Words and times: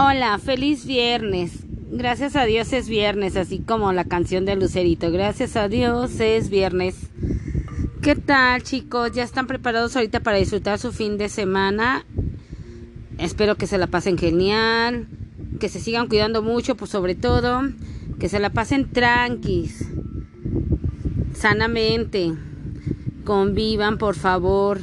Hola, 0.00 0.38
feliz 0.38 0.86
viernes. 0.86 1.64
Gracias 1.90 2.36
a 2.36 2.44
Dios 2.44 2.72
es 2.72 2.88
viernes, 2.88 3.34
así 3.34 3.58
como 3.58 3.92
la 3.92 4.04
canción 4.04 4.44
de 4.44 4.54
Lucerito. 4.54 5.10
Gracias 5.10 5.56
a 5.56 5.66
Dios 5.66 6.20
es 6.20 6.50
viernes. 6.50 7.08
¿Qué 8.00 8.14
tal 8.14 8.62
chicos? 8.62 9.10
¿Ya 9.10 9.24
están 9.24 9.48
preparados 9.48 9.96
ahorita 9.96 10.20
para 10.20 10.36
disfrutar 10.36 10.78
su 10.78 10.92
fin 10.92 11.18
de 11.18 11.28
semana? 11.28 12.06
Espero 13.18 13.56
que 13.56 13.66
se 13.66 13.76
la 13.76 13.88
pasen 13.88 14.18
genial, 14.18 15.08
que 15.58 15.68
se 15.68 15.80
sigan 15.80 16.06
cuidando 16.06 16.42
mucho, 16.42 16.76
pues 16.76 16.92
sobre 16.92 17.16
todo, 17.16 17.62
que 18.20 18.28
se 18.28 18.38
la 18.38 18.50
pasen 18.50 18.92
tranquis, 18.92 19.84
sanamente, 21.34 22.34
convivan 23.24 23.98
por 23.98 24.14
favor 24.14 24.78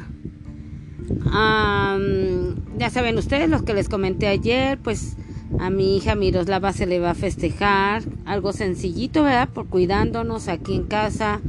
ya 2.78 2.90
saben 2.90 3.18
ustedes 3.18 3.50
los 3.50 3.64
que 3.64 3.74
les 3.74 3.90
comenté 3.90 4.28
ayer, 4.28 4.78
pues 4.78 5.16
a 5.60 5.70
mi 5.70 5.98
hija 5.98 6.16
Miroslava 6.16 6.74
se 6.74 6.86
le 6.86 7.00
va 7.00 7.12
a 7.12 7.16
festejar 7.16 8.04
algo 8.26 8.52
sencillito, 8.52 9.24
¿verdad? 9.24 9.50
Por 9.50 9.68
cuidándonos 9.68 10.48
aquí 10.48 10.76
en 10.76 10.84
casa. 10.84 11.42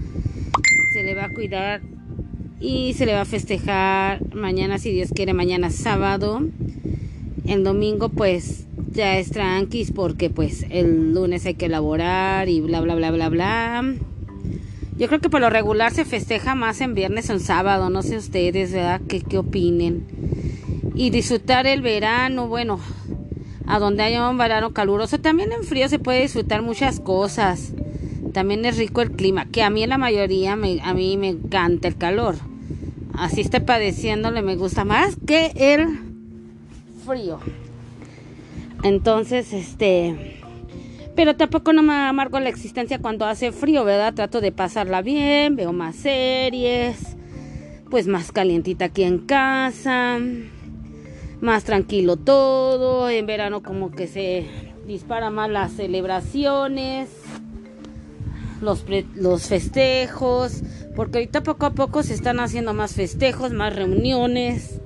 Se 0.93 1.03
le 1.03 1.15
va 1.15 1.25
a 1.25 1.29
cuidar 1.33 1.83
y 2.61 2.95
se 2.95 3.07
le 3.07 3.15
va 3.15 3.23
a 3.23 3.27
festejar 3.27 4.34
mañana, 4.34 4.79
si 4.79 4.91
Dios 4.93 5.11
quiere, 5.15 5.34
mañana 5.34 5.70
sábado. 5.70 6.41
El 7.47 7.65
domingo, 7.65 8.09
pues 8.09 8.67
ya 8.93 9.19
es 9.19 9.31
tranquis 9.31 9.93
porque, 9.93 10.31
pues, 10.31 10.67
el 10.70 11.12
lunes 11.12 11.45
hay 11.47 11.55
que 11.55 11.67
elaborar 11.67 12.48
y 12.48 12.61
bla, 12.61 12.81
bla, 12.81 12.95
bla, 12.95 13.11
bla, 13.11 13.29
bla. 13.29 13.95
Yo 14.97 15.09
creo 15.09 15.20
que 15.20 15.29
por 15.29 15.43
lo 15.43 15.51
regular 15.51 15.93
se 15.93 16.06
festeja 16.06 16.55
más 16.55 16.81
en 16.81 16.95
viernes 16.95 17.29
o 17.29 17.34
en 17.34 17.41
sábado, 17.41 17.91
no 17.91 18.03
sé 18.03 18.17
ustedes, 18.17 18.73
¿verdad? 18.73 19.03
¿Qué, 19.06 19.20
qué 19.20 19.37
opinen? 19.37 20.06
Y 20.96 21.10
disfrutar 21.10 21.66
el 21.66 21.82
verano, 21.82 22.48
bueno, 22.48 22.80
a 23.66 23.78
donde 23.78 24.02
haya 24.02 24.28
un 24.28 24.39
verano 24.39 24.72
caluroso, 24.72 25.19
también 25.20 25.53
en 25.53 25.62
frío 25.62 25.88
se 25.88 25.98
puede 25.98 26.22
disfrutar 26.22 26.62
muchas 26.62 26.98
cosas. 26.98 27.72
También 28.33 28.64
es 28.64 28.77
rico 28.78 29.03
el 29.03 29.12
clima, 29.12 29.47
que 29.47 29.62
a 29.62 29.70
mí 29.70 29.83
en 29.83 29.91
la 29.91 29.98
mayoría, 29.98 30.56
me, 30.56 30.80
a 30.83 30.94
mí 30.94 31.16
me 31.16 31.28
encanta 31.28 31.86
el 31.86 31.97
calor. 31.97 32.36
Así 33.12 33.42
esté 33.42 33.61
padeciéndole, 33.61 34.42
me 34.42 34.56
gusta 34.56 34.84
más 34.84 35.16
que 35.27 35.53
el 35.55 36.00
frío. 37.05 37.38
Entonces, 38.83 39.53
este 39.53 40.36
pero 41.16 41.34
tampoco 41.34 41.72
no 41.72 41.83
me 41.83 41.94
amargo 41.94 42.38
la 42.41 42.50
existencia 42.50 42.98
cuando 42.98 43.25
hace 43.25 43.50
frío, 43.50 43.84
¿verdad? 43.84 44.12
Trato 44.12 44.42
de 44.42 44.53
pasarla 44.53 45.00
bien, 45.00 45.56
veo 45.56 45.72
más 45.72 45.97
series, 45.97 47.16
pues 47.91 48.06
más 48.06 48.33
calientita 48.33 48.84
aquí 48.84 49.03
en 49.03 49.20
casa, 49.20 50.19
más 51.41 51.65
tranquilo 51.65 52.17
todo, 52.17 53.09
en 53.11 53.27
verano 53.27 53.62
como 53.62 53.91
que 53.91 54.06
se 54.06 54.47
dispara 54.87 55.31
más 55.31 55.51
las 55.51 55.73
celebraciones, 55.73 57.09
los, 58.61 58.84
los 59.15 59.47
festejos, 59.47 60.62
porque 60.95 61.19
ahorita 61.19 61.43
poco 61.43 61.67
a 61.67 61.70
poco 61.70 62.03
se 62.03 62.15
están 62.15 62.41
haciendo 62.41 62.73
más 62.75 62.95
festejos, 62.95 63.53
más 63.53 63.75
reuniones, 63.75 64.81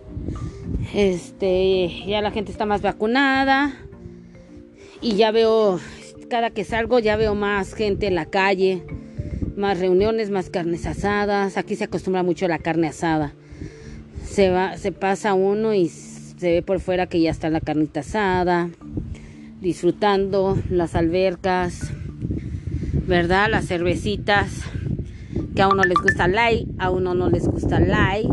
este, 0.95 2.05
ya 2.07 2.21
la 2.21 2.31
gente 2.31 2.51
está 2.51 2.67
más 2.67 2.83
vacunada 2.83 3.75
y 5.01 5.15
ya 5.17 5.31
veo 5.31 5.79
cada 6.29 6.51
que 6.51 6.65
salgo 6.65 6.99
ya 6.99 7.17
veo 7.17 7.35
más 7.35 7.75
gente 7.75 8.07
en 8.07 8.15
la 8.15 8.27
calle, 8.27 8.85
más 9.57 9.79
reuniones, 9.79 10.31
más 10.31 10.49
carnes 10.49 10.87
asadas. 10.87 11.57
Aquí 11.57 11.77
se 11.77 11.85
acostumbra 11.85 12.23
mucho 12.23 12.49
la 12.49 12.59
carne 12.59 12.89
asada. 12.89 13.35
Se 14.25 14.49
va, 14.51 14.79
se 14.79 14.93
pasa 14.93 15.35
uno 15.35 15.75
y 15.75 15.89
se 16.41 16.51
ve 16.51 16.63
por 16.63 16.81
fuera 16.81 17.07
que 17.07 17.21
ya 17.21 17.31
está 17.31 17.51
la 17.51 17.61
carnita 17.61 18.01
asada, 18.01 18.71
disfrutando 19.61 20.59
las 20.71 20.95
albercas, 20.95 21.93
¿verdad? 23.07 23.51
Las 23.51 23.67
cervecitas, 23.67 24.63
que 25.55 25.61
a 25.61 25.69
uno 25.69 25.83
les 25.85 25.99
gusta 26.03 26.29
light, 26.29 26.67
a 26.79 26.91
uno 26.91 27.13
no 27.15 27.29
les 27.29 27.47
gusta 27.47 27.79
light. 27.79 28.31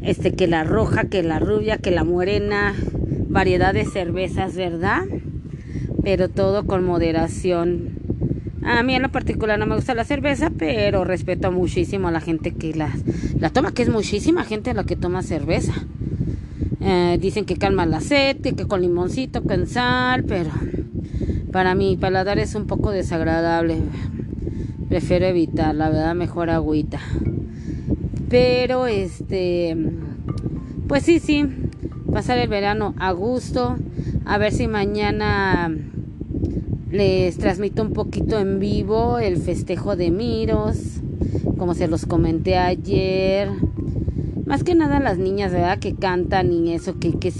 Este 0.00 0.32
que 0.32 0.46
la 0.46 0.64
roja, 0.64 1.04
que 1.04 1.22
la 1.22 1.38
rubia, 1.38 1.76
que 1.76 1.90
la 1.90 2.04
morena, 2.04 2.74
variedad 3.28 3.74
de 3.74 3.84
cervezas, 3.84 4.56
¿verdad? 4.56 5.02
pero 6.02 6.30
todo 6.30 6.64
con 6.64 6.84
moderación. 6.84 7.90
A 8.62 8.82
mí 8.82 8.94
en 8.94 9.02
lo 9.02 9.10
particular 9.10 9.58
no 9.58 9.66
me 9.66 9.76
gusta 9.76 9.92
la 9.94 10.04
cerveza, 10.04 10.50
pero 10.56 11.04
respeto 11.04 11.52
muchísimo 11.52 12.08
a 12.08 12.10
la 12.10 12.22
gente 12.22 12.52
que 12.52 12.74
la, 12.74 12.90
la 13.38 13.50
toma, 13.50 13.72
que 13.72 13.82
es 13.82 13.90
muchísima 13.90 14.44
gente 14.44 14.72
la 14.72 14.84
que 14.84 14.96
toma 14.96 15.22
cerveza. 15.22 15.74
Eh, 16.80 17.18
dicen 17.20 17.44
que 17.44 17.56
calma 17.56 17.86
la 17.86 18.00
sed, 18.00 18.36
que 18.40 18.54
con 18.54 18.82
limoncito, 18.82 19.42
con 19.42 19.66
sal, 19.66 20.24
pero 20.24 20.50
para 21.52 21.74
mi 21.74 21.96
paladar 21.96 22.38
es 22.38 22.54
un 22.54 22.66
poco 22.66 22.90
desagradable. 22.90 23.78
Prefiero 24.88 25.26
evitar, 25.26 25.74
la 25.74 25.88
verdad, 25.88 26.14
mejor 26.14 26.50
agüita. 26.50 27.00
Pero 28.28 28.86
este, 28.86 29.76
pues 30.86 31.02
sí, 31.02 31.18
sí, 31.18 31.46
pasar 32.12 32.38
el 32.38 32.48
verano 32.48 32.94
a 32.98 33.12
gusto. 33.12 33.76
A 34.24 34.38
ver 34.38 34.52
si 34.52 34.68
mañana 34.68 35.70
les 36.90 37.36
transmito 37.38 37.82
un 37.82 37.92
poquito 37.92 38.38
en 38.38 38.60
vivo 38.60 39.18
el 39.18 39.36
festejo 39.38 39.96
de 39.96 40.10
Miros, 40.10 41.00
como 41.56 41.74
se 41.74 41.88
los 41.88 42.06
comenté 42.06 42.56
ayer. 42.56 43.50
Más 44.48 44.64
que 44.64 44.74
nada 44.74 44.98
las 44.98 45.18
niñas, 45.18 45.52
¿verdad? 45.52 45.78
Que 45.78 45.94
cantan 45.94 46.50
y 46.54 46.72
eso, 46.72 46.98
que, 46.98 47.18
que, 47.18 47.30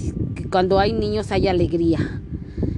cuando 0.51 0.79
hay 0.79 0.93
niños 0.93 1.33
hay 1.33 1.49
alegría. 1.49 2.21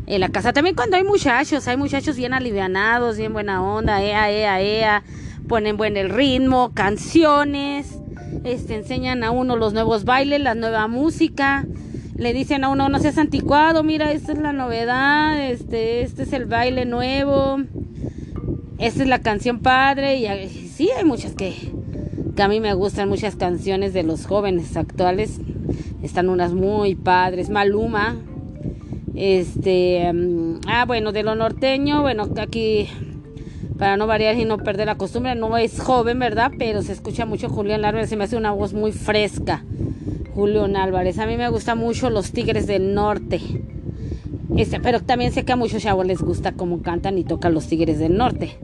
En 0.06 0.20
la 0.20 0.28
casa 0.28 0.52
también 0.52 0.76
cuando 0.76 0.96
hay 0.96 1.02
muchachos, 1.02 1.66
hay 1.66 1.76
muchachos 1.76 2.16
bien 2.16 2.32
alivianados, 2.32 3.16
bien 3.16 3.32
buena 3.32 3.60
onda, 3.60 4.00
ea, 4.04 4.30
ea, 4.30 4.60
ea, 4.60 5.02
ponen 5.48 5.76
buen 5.76 5.96
el 5.96 6.10
ritmo, 6.10 6.70
canciones, 6.74 7.98
este, 8.44 8.76
enseñan 8.76 9.24
a 9.24 9.32
uno 9.32 9.56
los 9.56 9.72
nuevos 9.72 10.04
bailes, 10.04 10.41
la 10.41 10.54
nueva 10.54 10.86
música 10.86 11.66
le 12.14 12.32
dicen 12.32 12.62
a 12.62 12.68
uno, 12.68 12.88
no 12.88 13.00
seas 13.00 13.18
anticuado, 13.18 13.82
mira, 13.82 14.12
esta 14.12 14.30
es 14.30 14.38
la 14.38 14.52
novedad, 14.52 15.44
este, 15.50 16.02
este 16.02 16.22
es 16.22 16.32
el 16.32 16.44
baile 16.44 16.84
nuevo, 16.84 17.56
esta 18.78 19.02
es 19.02 19.08
la 19.08 19.18
canción 19.18 19.58
padre, 19.58 20.18
y 20.18 20.68
sí, 20.68 20.88
hay 20.97 21.04
muchas 21.04 21.32
que, 21.32 21.72
a 22.41 22.49
mí 22.49 22.61
me 22.61 22.75
gustan, 22.75 23.09
muchas 23.09 23.37
canciones 23.37 23.93
de 23.93 24.03
los 24.03 24.27
jóvenes 24.27 24.77
actuales, 24.77 25.41
están 26.03 26.28
unas 26.28 26.53
muy 26.53 26.95
padres, 26.95 27.51
Maluma, 27.51 28.17
este, 29.15 30.12
mm, 30.12 30.61
ah, 30.67 30.84
bueno, 30.87 31.12
de 31.12 31.23
lo 31.23 31.34
norteño, 31.34 32.03
bueno, 32.03 32.28
aquí, 32.39 32.89
para 33.78 33.97
no 33.97 34.06
variar 34.06 34.37
y 34.37 34.45
no 34.45 34.59
perder 34.59 34.87
la 34.87 34.97
costumbre, 34.97 35.34
no 35.34 35.56
es 35.56 35.81
joven, 35.81 36.19
¿verdad? 36.19 36.53
Pero 36.59 36.83
se 36.83 36.93
escucha 36.93 37.27
mucho 37.27 37.49
Julián 37.49 37.84
Álvarez, 37.84 38.09
se 38.11 38.17
me 38.17 38.25
hace 38.25 38.37
una 38.37 38.53
voz 38.53 38.72
muy 38.72 38.93
fresca. 38.93 39.65
Julián 40.34 40.77
Álvarez. 40.77 41.19
A 41.19 41.27
mí 41.27 41.37
me 41.37 41.49
gustan 41.49 41.78
mucho 41.78 42.09
los 42.09 42.33
Tigres 42.33 42.67
del 42.67 42.95
Norte. 42.95 43.41
Este, 44.57 44.81
pero 44.81 45.01
también 45.01 45.33
sé 45.33 45.45
que 45.45 45.53
a 45.53 45.57
muchos 45.57 45.83
chavos 45.83 46.07
les 46.07 46.21
gusta 46.21 46.53
cómo 46.53 46.83
cantan 46.83 47.19
y 47.19 47.25
tocan 47.25 47.55
los 47.55 47.67
Tigres 47.67 47.99
del 47.99 48.17
Norte. 48.17 48.57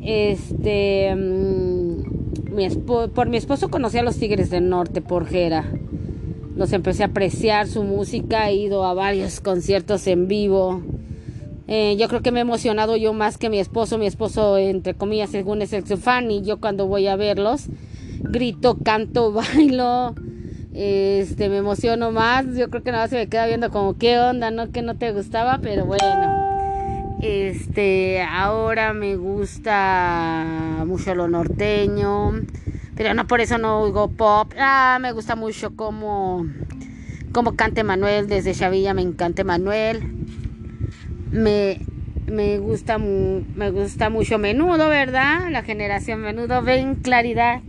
Este, 0.00 1.14
mm, 1.14 1.63
por 3.14 3.28
mi 3.28 3.36
esposo 3.36 3.70
conocí 3.70 3.98
a 3.98 4.02
los 4.02 4.16
Tigres 4.16 4.50
del 4.50 4.68
Norte 4.68 5.00
por 5.00 5.26
Jera. 5.26 5.64
Los 6.56 6.72
empecé 6.72 7.02
a 7.02 7.06
apreciar 7.06 7.66
su 7.66 7.82
música, 7.82 8.48
he 8.48 8.54
ido 8.54 8.84
a 8.84 8.94
varios 8.94 9.40
conciertos 9.40 10.06
en 10.06 10.28
vivo. 10.28 10.82
Eh, 11.66 11.96
yo 11.98 12.08
creo 12.08 12.22
que 12.22 12.30
me 12.30 12.40
he 12.40 12.42
emocionado 12.42 12.96
yo 12.96 13.12
más 13.12 13.38
que 13.38 13.50
mi 13.50 13.58
esposo. 13.58 13.98
Mi 13.98 14.06
esposo, 14.06 14.58
entre 14.58 14.94
comillas, 14.94 15.30
según 15.30 15.62
es 15.62 15.72
el 15.72 15.84
fan, 15.84 16.30
y 16.30 16.42
yo 16.42 16.60
cuando 16.60 16.86
voy 16.86 17.06
a 17.08 17.16
verlos, 17.16 17.66
grito, 18.20 18.78
canto, 18.82 19.32
bailo 19.32 20.14
este 20.74 21.48
me 21.48 21.58
emociono 21.58 22.10
más 22.10 22.46
yo 22.56 22.68
creo 22.68 22.82
que 22.82 22.90
nada 22.90 23.06
se 23.06 23.14
me 23.14 23.28
queda 23.28 23.46
viendo 23.46 23.70
como 23.70 23.96
qué 23.96 24.18
onda 24.18 24.50
no 24.50 24.72
que 24.72 24.82
no 24.82 24.96
te 24.96 25.12
gustaba 25.12 25.60
pero 25.62 25.86
bueno 25.86 26.33
este 27.24 28.20
ahora 28.22 28.92
me 28.92 29.16
gusta 29.16 30.84
mucho 30.86 31.14
lo 31.14 31.26
norteño 31.26 32.32
pero 32.94 33.14
no 33.14 33.26
por 33.26 33.40
eso 33.40 33.56
no 33.56 33.80
oigo 33.80 34.10
pop. 34.10 34.52
Ah 34.58 34.98
me 35.00 35.12
gusta 35.12 35.34
mucho 35.34 35.74
como 35.74 36.46
como 37.32 37.56
cante 37.56 37.82
Manuel 37.82 38.28
desde 38.28 38.52
Chavilla 38.52 38.92
me 38.92 39.00
encanta 39.02 39.42
Manuel 39.42 40.02
me 41.30 41.80
me 42.26 42.58
gusta 42.58 42.98
me 42.98 43.70
gusta 43.70 44.10
mucho 44.10 44.38
menudo 44.38 44.88
verdad 44.88 45.50
la 45.50 45.62
generación 45.62 46.20
menudo 46.20 46.62
ven 46.62 46.96
claridad. 46.96 47.62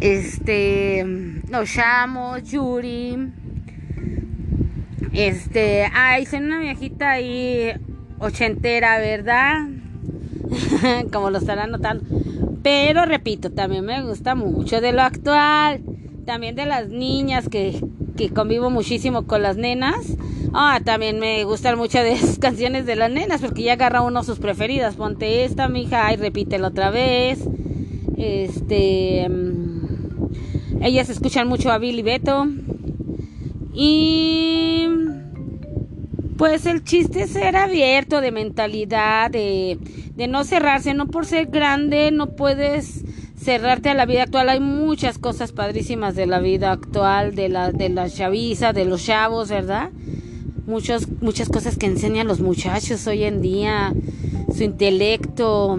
Este, 0.00 1.04
nos 1.50 1.76
llamo 1.76 2.38
Yuri. 2.38 3.18
Este, 5.12 5.86
ay, 5.92 6.24
soy 6.24 6.38
una 6.38 6.60
viejita 6.60 7.10
ahí 7.10 7.74
ochentera, 8.20 8.98
¿verdad? 8.98 9.68
Como 11.12 11.30
lo 11.30 11.38
estarán 11.38 11.70
notando. 11.70 12.04
Pero 12.62 13.04
repito, 13.06 13.50
también 13.50 13.84
me 13.84 14.02
gusta 14.02 14.34
mucho 14.34 14.80
de 14.80 14.92
lo 14.92 15.02
actual. 15.02 15.80
También 16.26 16.54
de 16.54 16.66
las 16.66 16.88
niñas 16.88 17.48
que, 17.48 17.82
que 18.16 18.30
convivo 18.30 18.70
muchísimo 18.70 19.26
con 19.26 19.42
las 19.42 19.56
nenas. 19.56 20.16
Ah, 20.52 20.80
también 20.84 21.18
me 21.18 21.44
gustan 21.44 21.78
mucho 21.78 21.98
de 21.98 22.12
las 22.12 22.38
canciones 22.40 22.86
de 22.86 22.96
las 22.96 23.10
nenas 23.10 23.40
porque 23.40 23.62
ya 23.62 23.74
agarra 23.74 24.02
uno 24.02 24.22
sus 24.22 24.38
preferidas. 24.38 24.96
Ponte 24.96 25.44
esta, 25.44 25.68
mija, 25.68 26.12
y 26.12 26.16
repítela 26.16 26.68
otra 26.68 26.90
vez. 26.90 27.40
Este. 28.16 29.26
Mm, 29.28 30.82
ellas 30.82 31.08
escuchan 31.08 31.48
mucho 31.48 31.70
a 31.70 31.78
Billy 31.78 32.02
Beto. 32.02 32.46
Y. 33.72 34.86
Pues 36.40 36.64
el 36.64 36.84
chiste 36.84 37.24
es 37.24 37.32
ser 37.32 37.54
abierto 37.54 38.22
de 38.22 38.32
mentalidad, 38.32 39.30
de, 39.30 39.76
de 40.16 40.26
no 40.26 40.42
cerrarse. 40.44 40.94
No 40.94 41.06
por 41.06 41.26
ser 41.26 41.48
grande, 41.48 42.10
no 42.12 42.30
puedes 42.30 43.04
cerrarte 43.36 43.90
a 43.90 43.94
la 43.94 44.06
vida 44.06 44.22
actual. 44.22 44.48
Hay 44.48 44.58
muchas 44.58 45.18
cosas 45.18 45.52
padrísimas 45.52 46.16
de 46.16 46.24
la 46.24 46.40
vida 46.40 46.72
actual, 46.72 47.34
de 47.34 47.50
la, 47.50 47.72
de 47.72 47.90
la 47.90 48.08
chaviza, 48.08 48.72
de 48.72 48.86
los 48.86 49.04
chavos, 49.04 49.50
¿verdad? 49.50 49.90
Muchos, 50.66 51.08
muchas 51.20 51.50
cosas 51.50 51.76
que 51.76 51.84
enseñan 51.84 52.26
los 52.26 52.40
muchachos 52.40 53.06
hoy 53.06 53.24
en 53.24 53.42
día, 53.42 53.92
su 54.56 54.62
intelecto, 54.62 55.78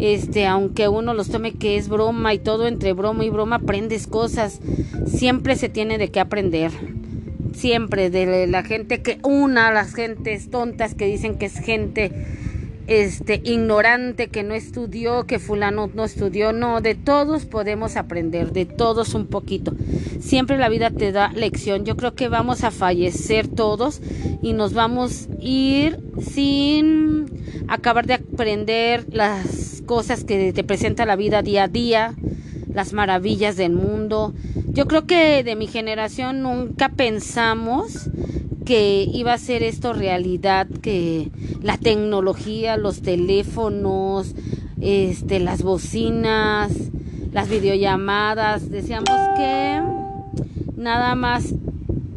este, 0.00 0.46
aunque 0.46 0.88
uno 0.88 1.12
los 1.12 1.28
tome 1.28 1.52
que 1.52 1.76
es 1.76 1.90
broma 1.90 2.32
y 2.32 2.38
todo 2.38 2.68
entre 2.68 2.94
broma 2.94 3.26
y 3.26 3.28
broma 3.28 3.56
aprendes 3.56 4.06
cosas. 4.06 4.60
Siempre 5.04 5.56
se 5.56 5.68
tiene 5.68 5.98
de 5.98 6.08
qué 6.08 6.20
aprender. 6.20 6.72
Siempre 7.54 8.10
de 8.10 8.46
la 8.46 8.62
gente 8.62 9.00
que 9.00 9.18
una, 9.22 9.72
las 9.72 9.94
gentes 9.94 10.50
tontas 10.50 10.94
que 10.94 11.06
dicen 11.06 11.38
que 11.38 11.46
es 11.46 11.58
gente 11.58 12.12
este 12.86 13.40
ignorante 13.44 14.28
que 14.28 14.42
no 14.42 14.54
estudió, 14.54 15.24
que 15.24 15.38
fulano 15.38 15.90
no 15.94 16.04
estudió, 16.04 16.52
no, 16.52 16.80
de 16.80 16.94
todos 16.94 17.46
podemos 17.46 17.96
aprender, 17.96 18.52
de 18.52 18.66
todos 18.66 19.14
un 19.14 19.26
poquito. 19.26 19.74
Siempre 20.20 20.58
la 20.58 20.68
vida 20.68 20.90
te 20.90 21.12
da 21.12 21.32
lección. 21.32 21.84
Yo 21.84 21.96
creo 21.96 22.14
que 22.14 22.28
vamos 22.28 22.64
a 22.64 22.70
fallecer 22.70 23.48
todos 23.48 24.00
y 24.42 24.52
nos 24.52 24.74
vamos 24.74 25.28
a 25.30 25.42
ir 25.42 25.98
sin 26.20 27.26
acabar 27.68 28.06
de 28.06 28.14
aprender 28.14 29.06
las 29.10 29.82
cosas 29.86 30.24
que 30.24 30.52
te 30.52 30.64
presenta 30.64 31.06
la 31.06 31.16
vida 31.16 31.42
día 31.42 31.64
a 31.64 31.68
día, 31.68 32.14
las 32.74 32.92
maravillas 32.92 33.56
del 33.56 33.72
mundo. 33.72 34.34
Yo 34.66 34.86
creo 34.86 35.06
que 35.06 35.42
de 35.42 35.56
mi 35.56 35.66
generación 35.66 36.42
nunca 36.42 36.90
pensamos 36.90 38.10
que 38.66 39.06
iba 39.12 39.32
a 39.32 39.38
ser 39.38 39.62
esto 39.62 39.92
realidad, 39.92 40.66
que 40.82 41.30
la 41.62 41.76
tecnología, 41.76 42.76
los 42.76 43.02
teléfonos, 43.02 44.34
este, 44.80 45.38
las 45.38 45.62
bocinas, 45.62 46.72
las 47.32 47.48
videollamadas, 47.48 48.70
decíamos 48.70 49.10
que 49.36 49.82
nada 50.76 51.14
más 51.14 51.54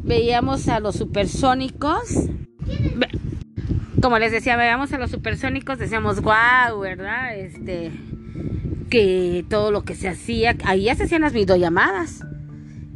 veíamos 0.04 0.68
a 0.70 0.80
los 0.80 0.96
supersónicos. 0.96 2.30
Como 4.02 4.20
les 4.20 4.32
decía, 4.32 4.56
veíamos 4.56 4.94
a 4.94 4.98
los 4.98 5.12
supersónicos, 5.12 5.80
decíamos, 5.80 6.22
wow, 6.22 6.80
¿verdad? 6.80 7.36
Este, 7.38 7.92
que 8.88 9.46
todo 9.50 9.72
lo 9.72 9.84
que 9.84 9.96
se 9.96 10.08
hacía, 10.10 10.56
ahí 10.64 10.84
ya 10.84 10.96
se 10.96 11.04
hacían 11.04 11.22
las 11.22 11.34
videollamadas 11.34 12.24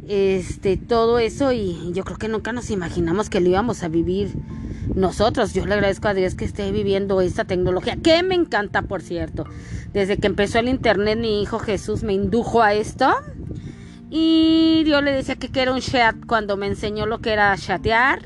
este, 0.08 0.76
todo 0.76 1.18
eso 1.18 1.52
y 1.52 1.92
yo 1.92 2.04
creo 2.04 2.18
que 2.18 2.28
nunca 2.28 2.52
nos 2.52 2.70
imaginamos 2.70 3.30
que 3.30 3.40
lo 3.40 3.48
íbamos 3.48 3.82
a 3.82 3.88
vivir 3.88 4.34
nosotros. 4.94 5.54
Yo 5.54 5.64
le 5.64 5.74
agradezco 5.74 6.08
a 6.08 6.14
Dios 6.14 6.34
que 6.34 6.44
esté 6.44 6.70
viviendo 6.72 7.20
esta 7.20 7.44
tecnología, 7.44 7.96
que 7.96 8.22
me 8.22 8.34
encanta, 8.34 8.82
por 8.82 9.02
cierto. 9.02 9.46
Desde 9.92 10.18
que 10.18 10.26
empezó 10.26 10.58
el 10.58 10.68
internet, 10.68 11.18
mi 11.18 11.42
hijo 11.42 11.58
Jesús 11.58 12.02
me 12.02 12.12
indujo 12.12 12.62
a 12.62 12.74
esto. 12.74 13.10
Y 14.10 14.84
yo 14.84 15.00
le 15.00 15.12
decía 15.12 15.36
que 15.36 15.48
era 15.58 15.72
un 15.72 15.80
chat 15.80 16.16
cuando 16.26 16.56
me 16.56 16.66
enseñó 16.66 17.06
lo 17.06 17.20
que 17.20 17.32
era 17.32 17.56
chatear. 17.56 18.20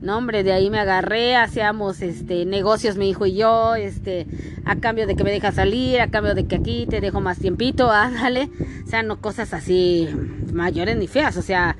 No, 0.00 0.18
hombre, 0.18 0.42
de 0.42 0.52
ahí 0.52 0.70
me 0.70 0.78
agarré, 0.78 1.36
hacíamos 1.36 2.02
este 2.02 2.44
negocios 2.44 2.96
mi 2.96 3.08
hijo 3.08 3.26
y 3.26 3.36
yo, 3.36 3.74
este, 3.74 4.26
a 4.64 4.76
cambio 4.76 5.06
de 5.06 5.16
que 5.16 5.24
me 5.24 5.30
dejas 5.30 5.54
salir, 5.54 6.00
a 6.00 6.10
cambio 6.10 6.34
de 6.34 6.46
que 6.46 6.56
aquí 6.56 6.86
te 6.86 7.00
dejo 7.00 7.20
más 7.20 7.38
tiempito, 7.38 7.90
ándale. 7.90 8.50
O 8.84 8.88
sea, 8.88 9.02
no 9.02 9.20
cosas 9.20 9.54
así 9.54 10.08
mayores 10.52 10.96
ni 10.96 11.06
feas, 11.06 11.36
o 11.36 11.42
sea, 11.42 11.76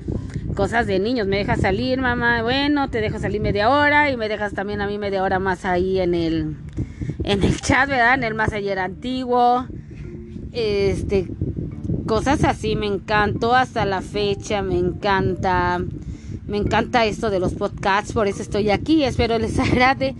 cosas 0.55 0.87
de 0.87 0.99
niños, 0.99 1.27
me 1.27 1.37
dejas 1.37 1.61
salir, 1.61 1.99
mamá, 1.99 2.41
bueno, 2.41 2.89
te 2.89 3.01
dejo 3.01 3.19
salir 3.19 3.41
media 3.41 3.69
hora 3.69 4.09
y 4.09 4.17
me 4.17 4.27
dejas 4.29 4.53
también 4.53 4.81
a 4.81 4.87
mí 4.87 4.97
media 4.97 5.21
hora 5.21 5.37
más 5.39 5.65
ahí 5.65 5.99
en 5.99 6.15
el 6.15 6.55
en 7.23 7.43
el 7.43 7.59
chat, 7.59 7.89
¿verdad? 7.89 8.15
En 8.15 8.23
el 8.23 8.35
más 8.35 8.53
ayer 8.53 8.79
antiguo. 8.79 9.67
Este 10.51 11.27
cosas 12.07 12.43
así 12.43 12.75
me 12.75 12.85
encantó 12.85 13.55
hasta 13.55 13.85
la 13.85 14.01
fecha, 14.01 14.61
me 14.61 14.77
encanta. 14.77 15.83
Me 16.47 16.57
encanta 16.57 17.05
esto 17.05 17.31
de 17.31 17.39
los 17.39 17.55
podcasts, 17.55 18.13
por 18.13 18.27
eso 18.27 18.43
estoy 18.43 18.69
aquí. 18.69 19.03
Espero 19.03 19.39
les 19.39 19.57
agrade. 19.59 20.15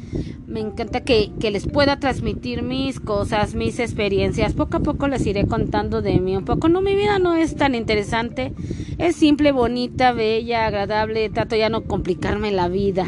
Me 0.48 0.60
encanta 0.60 1.01
que, 1.01 1.31
que, 1.39 1.51
les 1.51 1.68
pueda 1.68 2.00
transmitir 2.00 2.63
mis 2.63 3.00
cosas, 3.00 3.54
mis 3.54 3.80
experiencias. 3.80 4.54
Poco 4.54 4.77
a 4.77 4.80
poco 4.80 5.07
les 5.07 5.25
iré 5.25 5.45
contando 5.45 6.01
de 6.01 6.19
mí 6.19 6.36
un 6.36 6.45
poco. 6.45 6.68
No, 6.68 6.81
mi 6.81 6.95
vida 6.95 7.19
no 7.19 7.36
es 7.36 7.56
tan 7.56 7.75
interesante. 7.75 8.54
Es 8.98 9.16
simple, 9.16 9.51
bonita, 9.51 10.13
bella, 10.13 10.66
agradable. 10.66 11.30
Trato 11.30 11.56
ya 11.56 11.69
no 11.69 11.83
complicarme 11.83 12.51
la 12.51 12.69
vida. 12.69 13.06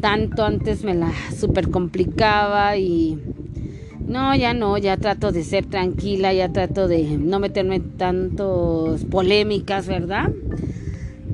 Tanto 0.00 0.44
antes 0.44 0.84
me 0.84 0.94
la 0.94 1.12
super 1.36 1.70
complicaba 1.70 2.76
y... 2.76 3.18
No, 4.06 4.34
ya 4.34 4.52
no, 4.52 4.76
ya 4.78 4.96
trato 4.96 5.32
de 5.32 5.42
ser 5.44 5.66
tranquila, 5.66 6.32
ya 6.32 6.52
trato 6.52 6.86
de 6.86 7.16
no 7.18 7.38
meterme 7.38 7.76
en 7.76 7.90
tantos 7.96 9.04
polémicas, 9.04 9.86
¿verdad? 9.86 10.30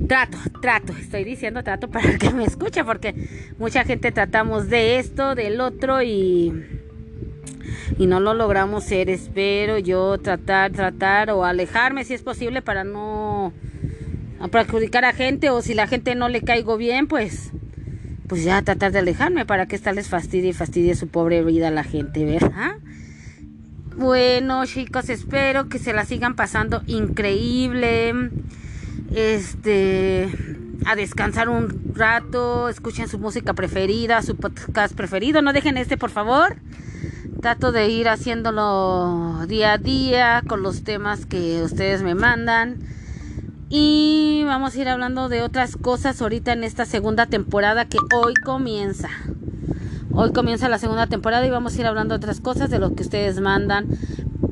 Trato, 0.09 0.39
trato, 0.61 0.93
estoy 0.95 1.23
diciendo 1.23 1.63
trato 1.63 1.89
para 1.89 2.19
que 2.19 2.31
me 2.31 2.45
escuche 2.45 2.85
porque 2.85 3.15
mucha 3.59 3.85
gente 3.85 4.11
tratamos 4.11 4.69
de 4.69 4.99
esto, 4.99 5.35
del 5.35 5.61
otro 5.61 6.03
y 6.03 6.53
y 7.99 8.07
no 8.07 8.21
lo 8.21 8.35
logramos 8.35 8.85
ser. 8.85 9.11
Espero 9.11 9.79
yo 9.79 10.19
tratar, 10.19 10.73
tratar 10.73 11.31
o 11.31 11.45
alejarme 11.45 12.05
si 12.05 12.15
es 12.15 12.23
posible 12.23 12.63
para 12.63 12.85
no 12.85 13.53
perjudicar 14.51 15.05
a 15.05 15.13
gente 15.13 15.51
o 15.51 15.63
si 15.63 15.75
la 15.75 15.87
gente 15.87 16.15
no 16.15 16.29
le 16.29 16.43
caigo 16.43 16.77
bien, 16.77 17.07
pues 17.07 17.53
pues 18.29 18.45
ya 18.45 18.61
tratar 18.61 18.93
de 18.93 18.99
alejarme 18.99 19.47
para 19.47 19.67
que 19.67 19.75
estarles 19.75 20.09
fastidie 20.09 20.51
y 20.51 20.53
fastidie 20.53 20.95
su 20.95 21.09
pobre 21.09 21.43
vida 21.45 21.69
a 21.69 21.71
la 21.71 21.83
gente, 21.83 22.27
¿verdad? 22.27 22.77
Bueno, 23.97 24.65
chicos, 24.67 25.09
espero 25.09 25.71
que 25.71 25.79
se 25.79 25.95
la 25.95 26.05
sigan 26.05 26.37
pasando 26.37 26.83
increíble 26.87 28.13
este 29.15 30.29
a 30.87 30.97
descansar 30.97 31.49
un 31.49 31.93
rato, 31.95 32.69
escuchen 32.69 33.09
su 33.09 33.19
música 33.19 33.53
preferida, 33.53 34.23
su 34.23 34.37
podcast 34.37 34.95
preferido, 34.95 35.43
no 35.43 35.53
dejen 35.53 35.77
este 35.77 35.97
por 35.97 36.11
favor. 36.11 36.57
Trato 37.41 37.71
de 37.71 37.89
ir 37.89 38.09
haciéndolo 38.09 39.47
día 39.47 39.75
a 39.75 39.79
día 39.79 40.43
con 40.47 40.63
los 40.63 40.83
temas 40.83 41.27
que 41.27 41.63
ustedes 41.63 42.03
me 42.03 42.15
mandan. 42.15 42.79
Y 43.69 44.43
vamos 44.47 44.75
a 44.75 44.81
ir 44.81 44.89
hablando 44.89 45.29
de 45.29 45.43
otras 45.43 45.77
cosas 45.77 46.21
ahorita 46.23 46.53
en 46.53 46.65
esta 46.65 46.85
segunda 46.85 47.27
temporada 47.27 47.85
que 47.85 47.99
hoy 48.15 48.35
comienza. 48.45 49.09
Hoy 50.13 50.33
comienza 50.33 50.69
la 50.69 50.79
segunda 50.79 51.07
temporada 51.07 51.47
y 51.47 51.51
vamos 51.51 51.77
a 51.77 51.81
ir 51.81 51.87
hablando 51.87 52.15
de 52.15 52.17
otras 52.17 52.41
cosas 52.41 52.71
de 52.71 52.79
lo 52.79 52.95
que 52.95 53.03
ustedes 53.03 53.41
mandan. 53.41 53.87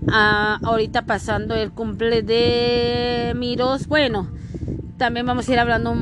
Ah, 0.09 0.61
ahorita 0.63 1.07
pasando 1.07 1.55
el 1.55 1.73
cumple 1.73 2.23
de 2.23 3.33
Miros. 3.35 3.89
Bueno, 3.89 4.29
también 4.97 5.27
vamos 5.27 5.49
a 5.49 5.53
ir 5.53 5.59
hablando 5.59 5.95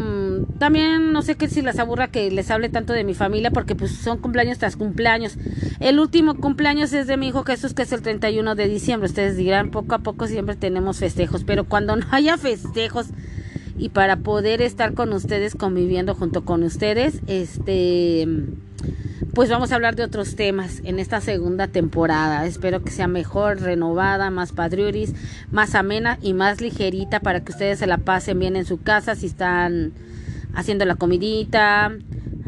también 0.58 1.12
no 1.12 1.22
sé 1.22 1.36
qué 1.36 1.48
si 1.48 1.62
les 1.62 1.78
aburra 1.78 2.08
que 2.08 2.30
les 2.30 2.50
hable 2.50 2.68
tanto 2.68 2.92
de 2.92 3.04
mi 3.04 3.14
familia 3.14 3.50
porque 3.50 3.74
pues 3.74 3.92
son 3.92 4.18
cumpleaños 4.18 4.58
tras 4.58 4.76
cumpleaños. 4.76 5.36
El 5.80 5.98
último 5.98 6.34
cumpleaños 6.36 6.92
es 6.92 7.06
de 7.06 7.16
mi 7.16 7.28
hijo 7.28 7.44
Jesús 7.44 7.74
que 7.74 7.82
es 7.82 7.92
el 7.92 8.02
31 8.02 8.54
de 8.54 8.68
diciembre. 8.68 9.08
Ustedes 9.08 9.36
dirán, 9.36 9.70
poco 9.70 9.94
a 9.94 9.98
poco 9.98 10.26
siempre 10.26 10.56
tenemos 10.56 10.98
festejos, 10.98 11.44
pero 11.44 11.64
cuando 11.64 11.96
no 11.96 12.06
haya 12.10 12.36
festejos 12.38 13.08
y 13.76 13.88
para 13.88 14.16
poder 14.16 14.62
estar 14.62 14.94
con 14.94 15.12
ustedes 15.12 15.54
conviviendo 15.54 16.14
junto 16.14 16.44
con 16.44 16.62
ustedes, 16.62 17.20
este 17.26 18.28
pues 19.34 19.50
vamos 19.50 19.72
a 19.72 19.74
hablar 19.74 19.96
de 19.96 20.04
otros 20.04 20.36
temas 20.36 20.80
en 20.84 20.98
esta 21.00 21.20
segunda 21.20 21.66
temporada. 21.66 22.46
Espero 22.46 22.84
que 22.84 22.92
sea 22.92 23.08
mejor, 23.08 23.60
renovada, 23.60 24.30
más 24.30 24.52
padriuris, 24.52 25.12
más 25.50 25.74
amena 25.74 26.18
y 26.22 26.34
más 26.34 26.60
ligerita 26.60 27.20
para 27.20 27.42
que 27.42 27.52
ustedes 27.52 27.80
se 27.80 27.86
la 27.86 27.98
pasen 27.98 28.38
bien 28.38 28.54
en 28.54 28.64
su 28.64 28.80
casa 28.80 29.16
si 29.16 29.26
están 29.26 29.92
haciendo 30.54 30.84
la 30.84 30.94
comidita, 30.94 31.92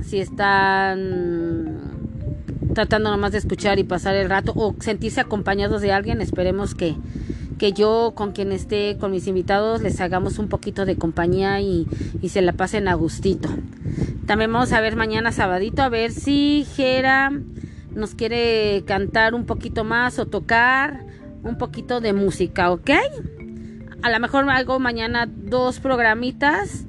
si 0.04 0.20
están 0.20 1.96
tratando 2.72 3.10
nomás 3.10 3.32
de 3.32 3.38
escuchar 3.38 3.78
y 3.80 3.84
pasar 3.84 4.14
el 4.14 4.30
rato 4.30 4.52
o 4.54 4.76
sentirse 4.78 5.20
acompañados 5.20 5.82
de 5.82 5.92
alguien. 5.92 6.20
Esperemos 6.20 6.74
que 6.74 6.94
que 7.58 7.72
yo 7.72 8.12
con 8.14 8.32
quien 8.32 8.52
esté, 8.52 8.98
con 9.00 9.10
mis 9.10 9.26
invitados, 9.26 9.80
les 9.80 10.00
hagamos 10.00 10.38
un 10.38 10.48
poquito 10.48 10.84
de 10.84 10.96
compañía 10.96 11.60
y, 11.60 11.86
y 12.20 12.28
se 12.28 12.42
la 12.42 12.52
pasen 12.52 12.86
a 12.86 12.94
gustito. 12.94 13.48
También 14.26 14.52
vamos 14.52 14.72
a 14.72 14.80
ver 14.80 14.96
mañana 14.96 15.30
sabadito 15.30 15.82
a 15.82 15.88
ver 15.88 16.10
si 16.10 16.66
Jera 16.74 17.30
nos 17.94 18.16
quiere 18.16 18.82
cantar 18.84 19.34
un 19.34 19.46
poquito 19.46 19.84
más 19.84 20.18
o 20.18 20.26
tocar 20.26 21.04
un 21.44 21.58
poquito 21.58 22.00
de 22.00 22.12
música, 22.12 22.72
¿ok? 22.72 22.90
A 24.02 24.10
lo 24.10 24.20
mejor 24.20 24.50
hago 24.50 24.80
mañana 24.80 25.26
dos 25.28 25.78
programitas 25.78 26.86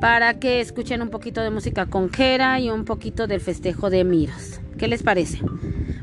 para 0.00 0.38
que 0.38 0.60
escuchen 0.60 1.02
un 1.02 1.10
poquito 1.10 1.42
de 1.42 1.50
música 1.50 1.86
conjera 1.86 2.60
y 2.60 2.70
un 2.70 2.84
poquito 2.84 3.26
del 3.26 3.40
festejo 3.40 3.90
de 3.90 4.04
Miros. 4.04 4.60
¿Qué 4.78 4.86
les 4.86 5.02
parece? 5.02 5.40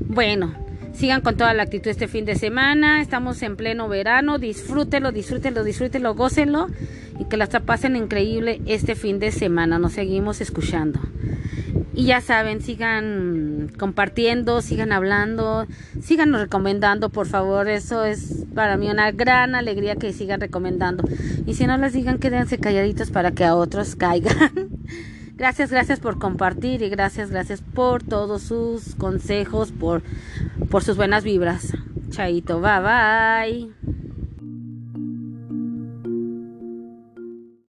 Bueno, 0.02 0.54
sigan 0.94 1.22
con 1.22 1.38
toda 1.38 1.54
la 1.54 1.64
actitud 1.64 1.90
este 1.90 2.10
fin 2.10 2.26
de 2.26 2.36
semana. 2.36 3.02
Estamos 3.02 3.42
en 3.42 3.56
pleno 3.56 3.88
verano. 3.88 4.38
Disfrútenlo, 4.38 5.14
disfrútenlo, 5.14 5.64
disfrútenlo, 5.64 6.14
gócenlo 6.14 6.68
y 7.20 7.26
que 7.26 7.38
la 7.38 7.48
pasen 7.48 7.96
increíble 7.96 8.62
este 8.66 8.96
fin 8.96 9.20
de 9.20 9.32
semana. 9.32 9.80
Nos 9.80 9.94
seguimos 9.94 10.42
escuchando. 10.42 11.00
Y 11.94 12.06
ya 12.06 12.22
saben, 12.22 12.62
sigan 12.62 13.72
compartiendo, 13.80 14.62
sigan 14.62 14.92
hablando, 14.92 15.66
sigan 16.00 16.32
recomendando, 16.32 17.10
por 17.10 17.26
favor. 17.26 17.68
Eso 17.68 18.06
es 18.06 18.46
para 18.54 18.78
mí 18.78 18.88
una 18.90 19.12
gran 19.12 19.56
alegría 19.56 19.96
que 19.96 20.14
sigan 20.14 20.40
recomendando. 20.40 21.04
Y 21.48 21.56
si 21.56 21.66
no 21.66 21.76
les 21.80 21.94
digan, 21.94 22.20
quédense 22.20 22.60
calladitos 22.60 23.10
para 23.10 23.32
que 23.32 23.46
a 23.46 23.56
otros 23.56 23.96
caigan. 23.96 24.70
gracias, 25.38 25.72
gracias 25.72 26.00
por 26.00 26.20
compartir 26.20 26.84
y 26.84 26.90
gracias, 26.90 27.32
gracias 27.32 27.62
por 27.62 28.04
todos 28.04 28.44
sus 28.44 28.94
consejos, 28.94 29.72
por, 29.72 30.04
por 30.70 30.84
sus 30.84 30.98
buenas 30.98 31.24
vibras. 31.24 31.74
Chaito, 32.12 32.62
bye 32.62 32.80
bye. 32.80 33.87